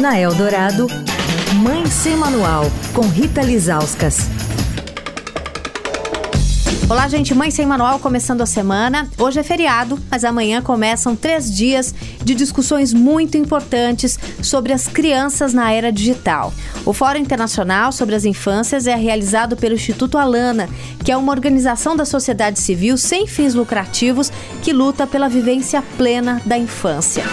Na 0.00 0.16
Eldorado, 0.16 0.86
Mãe 1.56 1.84
Sem 1.86 2.16
Manual, 2.16 2.70
com 2.94 3.00
Rita 3.00 3.42
Lizauskas. 3.42 4.28
Olá, 6.88 7.08
gente. 7.08 7.34
Mãe 7.34 7.50
Sem 7.50 7.66
Manual 7.66 7.98
começando 7.98 8.40
a 8.40 8.46
semana. 8.46 9.10
Hoje 9.18 9.40
é 9.40 9.42
feriado, 9.42 9.98
mas 10.08 10.24
amanhã 10.24 10.62
começam 10.62 11.16
três 11.16 11.52
dias 11.52 11.92
de 12.22 12.32
discussões 12.36 12.94
muito 12.94 13.36
importantes 13.36 14.16
sobre 14.40 14.72
as 14.72 14.86
crianças 14.86 15.52
na 15.52 15.72
era 15.72 15.90
digital. 15.90 16.52
O 16.86 16.92
Fórum 16.92 17.18
Internacional 17.18 17.90
sobre 17.90 18.14
as 18.14 18.24
Infâncias 18.24 18.86
é 18.86 18.94
realizado 18.94 19.56
pelo 19.56 19.74
Instituto 19.74 20.16
Alana, 20.16 20.68
que 21.04 21.10
é 21.10 21.16
uma 21.16 21.32
organização 21.32 21.96
da 21.96 22.04
sociedade 22.04 22.60
civil 22.60 22.96
sem 22.96 23.26
fins 23.26 23.52
lucrativos 23.52 24.30
que 24.62 24.72
luta 24.72 25.08
pela 25.08 25.28
vivência 25.28 25.82
plena 25.96 26.40
da 26.46 26.56
infância. 26.56 27.24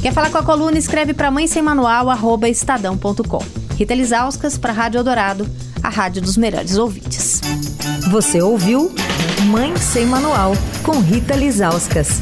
Quer 0.01 0.13
falar 0.13 0.29
com 0.29 0.37
a 0.37 0.43
coluna? 0.43 0.77
Escreve 0.77 1.13
para 1.13 1.29
mãe 1.29 1.45
sem 1.47 1.61
manual, 1.61 2.09
arroba 2.09 2.47
estadão.com. 2.47 3.43
Rita 3.75 3.93
Lisauskas 3.93 4.57
para 4.57 4.71
a 4.71 4.75
Rádio 4.75 4.99
Eldorado, 4.99 5.45
a 5.81 5.89
rádio 5.89 6.21
dos 6.21 6.37
melhores 6.37 6.77
ouvintes. 6.77 7.41
Você 8.09 8.41
ouviu 8.41 8.93
Mãe 9.47 9.75
Sem 9.75 10.05
Manual, 10.05 10.53
com 10.83 10.99
Rita 10.99 11.35
Lisauskas. 11.35 12.21